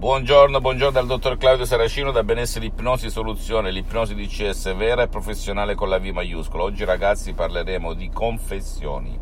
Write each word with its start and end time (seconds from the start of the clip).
Buongiorno, 0.00 0.62
buongiorno 0.62 0.92
dal 0.92 1.06
dottor 1.06 1.36
Claudio 1.36 1.66
Saracino 1.66 2.10
da 2.10 2.24
Benessere 2.24 2.64
Ipnosi 2.64 3.10
Soluzione, 3.10 3.70
l'ipnosi 3.70 4.14
DCS 4.14 4.74
vera 4.74 5.02
e 5.02 5.08
professionale 5.08 5.74
con 5.74 5.90
la 5.90 5.98
V 5.98 6.06
maiuscola. 6.06 6.62
Oggi 6.62 6.86
ragazzi 6.86 7.34
parleremo 7.34 7.92
di 7.92 8.08
confessioni. 8.08 9.20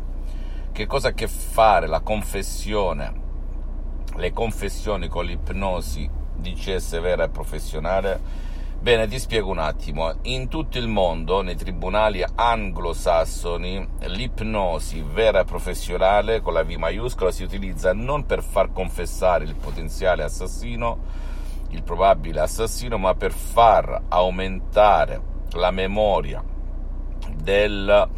Che 0.71 0.85
cosa 0.85 1.07
ha 1.07 1.11
a 1.11 1.13
che 1.13 1.27
fare 1.27 1.85
la 1.85 1.99
confessione, 1.99 3.13
le 4.15 4.31
confessioni 4.31 5.09
con 5.09 5.25
l'ipnosi 5.25 6.09
DCS 6.37 7.01
vera 7.01 7.25
e 7.25 7.29
professionale? 7.29 8.21
Bene, 8.81 9.09
ti 9.09 9.19
spiego 9.19 9.49
un 9.49 9.57
attimo. 9.57 10.09
In 10.21 10.47
tutto 10.47 10.77
il 10.77 10.87
mondo, 10.87 11.41
nei 11.41 11.57
tribunali 11.57 12.23
anglosassoni, 12.35 13.85
l'ipnosi 14.05 15.01
vera 15.01 15.41
e 15.41 15.43
professionale 15.43 16.39
con 16.39 16.53
la 16.53 16.63
V 16.63 16.69
maiuscola 16.69 17.29
si 17.29 17.43
utilizza 17.43 17.91
non 17.93 18.25
per 18.25 18.41
far 18.41 18.71
confessare 18.71 19.43
il 19.43 19.55
potenziale 19.55 20.23
assassino, 20.23 20.97
il 21.71 21.83
probabile 21.83 22.39
assassino, 22.39 22.97
ma 22.97 23.15
per 23.15 23.33
far 23.33 24.03
aumentare 24.07 25.21
la 25.55 25.71
memoria 25.71 26.41
del 27.35 28.09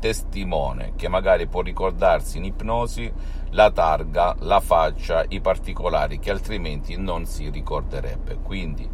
testimone 0.00 0.94
che 0.96 1.06
magari 1.06 1.46
può 1.46 1.60
ricordarsi 1.60 2.38
in 2.38 2.44
ipnosi 2.44 3.12
la 3.50 3.70
targa, 3.70 4.34
la 4.40 4.58
faccia, 4.58 5.24
i 5.28 5.40
particolari 5.40 6.18
che 6.18 6.32
altrimenti 6.32 6.96
non 6.96 7.24
si 7.24 7.48
ricorderebbe. 7.50 8.38
Quindi 8.42 8.88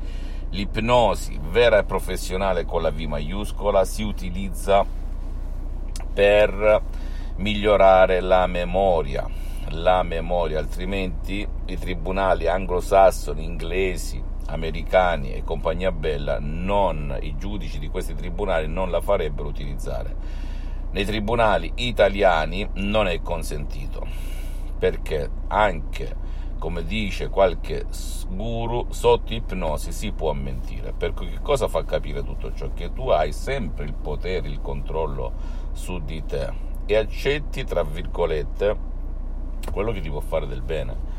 l'ipnosi 0.55 1.37
vera 1.51 1.79
e 1.79 1.85
professionale 1.85 2.65
con 2.65 2.81
la 2.81 2.93
V 2.93 3.01
maiuscola 3.01 3.85
si 3.85 4.05
utilizza 4.05 4.87
per 6.13 6.83
migliorare 7.37 8.21
la 8.21 8.47
memoria, 8.47 9.27
la 9.71 10.05
memoria, 10.05 10.61
altrimenti 10.61 11.47
i 11.67 11.77
tribunali 11.77 12.47
anglosassoni, 12.47 13.43
inglesi, 13.43 14.23
americani 14.47 15.33
e 15.33 15.43
compagnia 15.43 15.91
bella, 15.91 16.39
non, 16.39 17.19
i 17.21 17.35
giudici 17.37 17.81
di 17.81 17.89
questi 17.89 18.15
tribunali 18.15 18.69
non 18.69 18.93
la 18.93 19.01
farebbero 19.01 19.49
utilizzare. 19.49 20.15
Nei 20.93 21.05
tribunali 21.05 21.73
italiani 21.75 22.69
non 22.75 23.09
è 23.09 23.21
consentito, 23.23 24.07
perché 24.79 25.29
anche 25.49 26.15
come 26.59 26.85
dice 26.85 27.29
qualche 27.29 27.87
guru, 28.29 28.87
sotto 28.91 29.33
ipnosi 29.33 29.93
si 29.93 30.13
può 30.13 30.33
mentire. 30.33 30.93
Per 30.93 31.15
cui 31.15 31.29
che 31.29 31.41
cosa 31.41 31.69
fa 31.69 31.85
capire 31.85 32.23
tutto 32.23 32.53
ciò? 32.55 32.71
Che 32.73 32.93
tu 32.93 33.09
hai 33.09 33.33
sempre 33.33 33.85
il 33.85 33.95
potere, 33.95 34.49
il 34.49 34.61
controllo 34.61 35.33
su 35.73 35.99
di 36.03 36.25
te 36.25 36.53
e 36.87 36.97
accetti, 36.97 37.65
tra 37.65 37.83
virgolette, 37.83 38.77
quello 39.73 39.93
che 39.93 40.01
ti 40.01 40.11
può 40.11 40.21
fare 40.21 40.47
del 40.47 40.63
bene. 40.63 41.13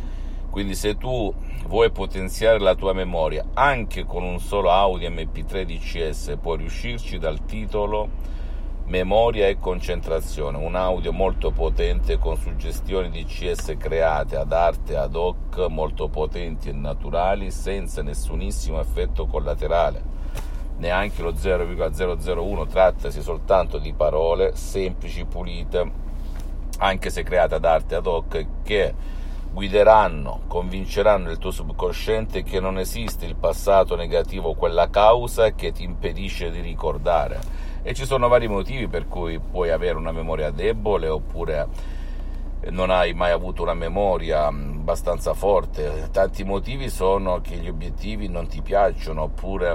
Quindi 0.50 0.76
se 0.76 0.96
tu 0.96 1.34
vuoi 1.68 1.92
potenziare 1.92 2.60
la 2.60 2.76
tua 2.76 2.94
memoria 2.94 3.46
anche 3.54 4.06
con 4.06 4.24
un 4.24 4.40
solo 4.40 4.72
Audi 4.72 5.06
MP3 5.08 5.64
DCS, 5.64 6.38
puoi 6.42 6.60
riuscirci 6.60 7.18
dal 7.18 7.44
titolo 7.44 8.10
memoria 8.88 9.48
e 9.48 9.58
concentrazione, 9.58 10.58
un 10.58 10.76
audio 10.76 11.12
molto 11.12 11.52
potente 11.52 12.20
con 12.20 12.38
suggestioni 12.38 13.10
di 13.10 13.26
CS 13.26 13.76
create 13.78 14.36
ad 14.36 14.52
arte 14.52 14.96
ad 14.96 15.16
hoc, 15.16 15.66
molto 15.70 16.08
potenti 16.08 16.70
e 16.70 16.74
naturali, 16.74 17.50
senza 17.50 18.04
nessunissimo 18.04 18.80
effetto 18.80 19.26
collaterale, 19.26 20.04
neanche 20.78 21.24
lo 21.24 21.36
0,001, 21.36 22.68
trattasi 22.68 23.22
soltanto 23.22 23.80
di 23.80 23.92
parole 23.94 24.56
semplici, 24.56 25.26
pulite, 25.26 25.92
anche 26.78 27.10
se 27.10 27.24
create 27.24 27.56
ad 27.56 27.66
arte 27.66 27.96
ad 27.96 28.06
hoc, 28.06 28.46
che 28.62 28.94
guideranno, 29.56 30.42
convinceranno 30.48 31.32
il 31.32 31.38
tuo 31.38 31.50
subconsciente 31.50 32.44
che 32.44 32.60
non 32.60 32.78
esiste 32.78 33.26
il 33.26 33.38
passato 33.38 33.96
negativo, 33.96 34.54
quella 34.54 34.90
causa 34.90 35.54
che 35.54 35.72
ti 35.72 35.84
impedisce 35.84 36.52
di 36.52 36.60
ricordare 36.60 37.40
e 37.82 37.94
ci 37.94 38.06
sono 38.06 38.28
vari 38.28 38.50
motivi 38.50 38.90
per 38.90 39.08
cui 39.08 39.40
puoi 39.40 39.72
avere 39.72 39.98
una 39.98 40.12
memoria 40.12 40.52
debole 40.52 41.08
oppure 41.08 41.68
non 42.72 42.90
hai 42.90 43.14
mai 43.14 43.32
avuto 43.32 43.62
una 43.62 43.74
memoria 43.74 44.52
mm, 44.52 44.80
abbastanza 44.80 45.34
forte. 45.34 46.10
Tanti 46.12 46.44
motivi 46.44 46.90
sono 46.90 47.40
che 47.40 47.56
gli 47.56 47.70
obiettivi 47.70 48.28
non 48.28 48.48
ti 48.48 48.62
piacciono 48.62 49.22
oppure 49.22 49.74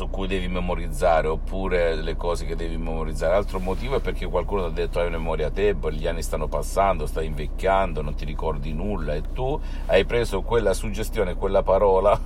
su 0.00 0.08
cui 0.08 0.26
devi 0.26 0.48
memorizzare 0.48 1.28
oppure 1.28 1.94
le 1.94 2.16
cose 2.16 2.46
che 2.46 2.56
devi 2.56 2.78
memorizzare. 2.78 3.34
Altro 3.34 3.60
motivo 3.60 3.96
è 3.96 4.00
perché 4.00 4.24
qualcuno 4.26 4.62
ti 4.62 4.68
ha 4.68 4.86
detto 4.86 4.98
hai 4.98 5.10
memoria 5.10 5.50
debole, 5.50 5.96
gli 5.96 6.06
anni 6.06 6.22
stanno 6.22 6.48
passando, 6.48 7.04
stai 7.04 7.26
invecchiando, 7.26 8.00
non 8.00 8.14
ti 8.14 8.24
ricordi 8.24 8.72
nulla 8.72 9.12
e 9.12 9.20
tu 9.34 9.60
hai 9.88 10.06
preso 10.06 10.40
quella 10.40 10.72
suggestione, 10.72 11.34
quella 11.34 11.62
parola 11.62 12.18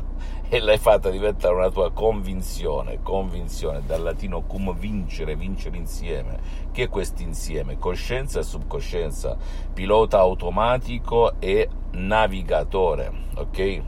e 0.48 0.60
l'hai 0.60 0.78
fatta 0.78 1.10
diventare 1.10 1.54
una 1.54 1.68
tua 1.68 1.92
convinzione, 1.92 3.00
convinzione 3.02 3.82
dal 3.84 4.02
latino 4.02 4.40
cum 4.40 4.74
vincere, 4.74 5.36
vincere 5.36 5.76
insieme. 5.76 6.38
Che 6.72 6.84
è 6.84 6.88
questo 6.88 7.20
insieme? 7.20 7.76
Coscienza 7.76 8.40
e 8.40 8.44
subcoscienza, 8.44 9.36
pilota 9.74 10.20
automatico 10.20 11.38
e 11.38 11.68
navigatore, 11.90 13.12
ok? 13.34 13.82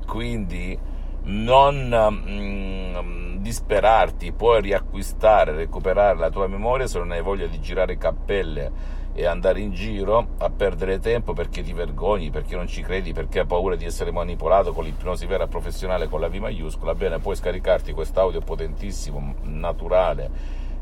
Quindi 0.06 0.94
non 1.26 2.20
mm, 2.28 3.36
disperarti, 3.38 4.32
puoi 4.32 4.60
riacquistare, 4.60 5.52
recuperare 5.52 6.18
la 6.18 6.30
tua 6.30 6.46
memoria 6.46 6.86
se 6.86 6.98
non 6.98 7.10
hai 7.12 7.22
voglia 7.22 7.46
di 7.46 7.60
girare 7.60 7.96
cappelle 7.96 8.94
e 9.12 9.24
andare 9.24 9.60
in 9.60 9.72
giro 9.72 10.34
a 10.38 10.50
perdere 10.50 10.98
tempo 10.98 11.32
perché 11.32 11.62
ti 11.62 11.72
vergogni, 11.72 12.30
perché 12.30 12.54
non 12.54 12.66
ci 12.66 12.82
credi, 12.82 13.12
perché 13.12 13.40
hai 13.40 13.46
paura 13.46 13.74
di 13.74 13.84
essere 13.86 14.12
manipolato 14.12 14.72
con 14.72 14.84
l'ipnosi 14.84 15.26
vera 15.26 15.46
professionale 15.46 16.06
con 16.06 16.20
la 16.20 16.28
V 16.28 16.34
maiuscola, 16.34 16.94
bene, 16.94 17.18
puoi 17.18 17.34
scaricarti 17.34 17.92
quest'audio 17.92 18.40
potentissimo, 18.40 19.36
naturale 19.42 20.30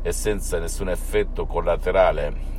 e 0.01 0.11
senza 0.11 0.59
nessun 0.59 0.89
effetto 0.89 1.45
collaterale 1.45 2.53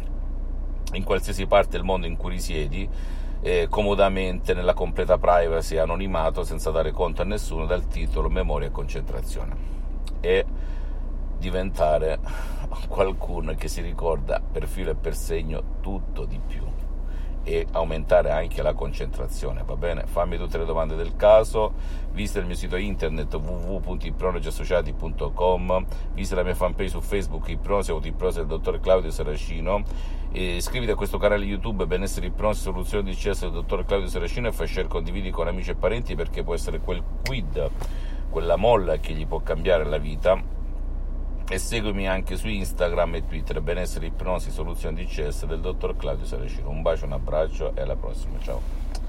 in 0.93 1.05
qualsiasi 1.05 1.47
parte 1.47 1.77
del 1.77 1.85
mondo 1.85 2.07
in 2.07 2.17
cui 2.17 2.31
risiedi 2.31 2.89
eh, 3.41 3.67
comodamente 3.69 4.55
nella 4.55 4.75
completa 4.75 5.19
privacy, 5.19 5.77
anonimato, 5.77 6.45
senza 6.45 6.71
dare 6.71 6.93
conto 6.93 7.23
a 7.23 7.25
nessuno 7.25 7.67
dal 7.67 7.87
titolo 7.87 8.29
Memoria 8.29 8.69
e 8.69 8.73
concentrazione. 8.73 9.75
E 10.21 10.45
diventare 11.39 12.19
qualcuno 12.89 13.55
che 13.55 13.69
si 13.69 13.81
ricorda 13.81 14.41
per 14.41 14.67
filo 14.67 14.91
e 14.91 14.95
per 14.95 15.15
segno 15.15 15.79
tutto 15.81 16.25
di 16.25 16.41
più 16.45 16.76
e 17.49 17.65
aumentare 17.71 18.33
anche 18.33 18.61
la 18.61 18.75
concentrazione, 18.75 19.63
va 19.65 19.77
bene? 19.77 20.03
Fammi 20.05 20.37
tutte 20.37 20.59
le 20.59 20.65
domande 20.65 20.97
del 20.97 21.15
caso, 21.15 21.75
visita 22.11 22.41
il 22.41 22.47
mio 22.47 22.57
sito 22.57 22.75
internet 22.75 23.33
www.ipnologiassociati.com, 23.33 25.87
visita 26.13 26.35
la 26.35 26.43
mia 26.43 26.57
fanpage 26.57 26.89
su 26.89 27.01
Facebook 27.01 27.49
Ipnosi 27.49 27.93
Autoipnosi 27.93 28.39
del 28.39 28.49
dottor 28.49 28.81
Claudio 28.81 29.13
Saracino, 29.13 29.85
iscriviti 30.33 30.91
a 30.91 30.97
questo 30.97 31.19
canale 31.19 31.45
YouTube 31.45 31.87
Benessere 31.87 32.27
Ipnosi 32.27 32.63
Soluzione 32.63 33.05
di 33.05 33.15
CS 33.15 33.43
del 33.43 33.53
dottor 33.53 33.85
Claudio 33.85 34.09
Saracino 34.09 34.49
e 34.49 34.53
fai 34.53 34.67
share, 34.67 34.89
condividi 34.89 35.31
con 35.31 35.47
amici 35.47 35.71
e 35.71 35.77
parenti 35.77 36.17
perché 36.17 36.43
può 36.43 36.53
essere 36.53 36.81
quel 36.81 37.01
quid, 37.25 37.71
quella 38.29 38.57
molla 38.57 38.97
che 38.97 39.13
gli 39.13 39.25
può 39.25 39.39
cambiare 39.39 39.85
la 39.85 39.99
vita 39.99 40.55
e 41.49 41.59
seguimi 41.59 42.09
anche 42.09 42.37
su 42.37 42.49
Instagram 42.49 43.15
e 43.15 43.27
Twitter 43.27 43.61
benessere 43.61 44.07
ipnosi 44.07 44.51
soluzione 44.51 45.03
DCS 45.03 45.47
del 45.47 45.61
dottor 45.61 45.97
Claudio 45.97 46.27
Saracino. 46.27 46.71
Un 46.71 46.83
bacio 46.83 47.05
un 47.05 47.13
abbraccio 47.13 47.75
e 47.75 47.83
alla 47.83 47.97
prossima. 47.97 48.39
Ciao 48.41 49.06